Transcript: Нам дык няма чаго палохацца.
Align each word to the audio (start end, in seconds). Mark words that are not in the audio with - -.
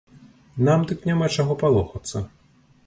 Нам 0.69 0.87
дык 0.91 1.05
няма 1.11 1.27
чаго 1.41 1.59
палохацца. 1.67 2.25